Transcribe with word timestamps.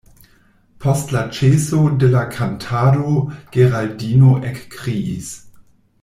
Post 0.83 1.11
la 1.15 1.21
ĉeso 1.39 1.81
de 2.03 2.07
la 2.15 2.23
kantado 2.37 3.19
Geraldino 3.57 4.31
ekkriis: 4.53 5.29